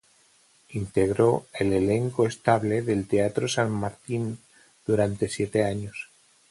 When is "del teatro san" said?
2.81-3.69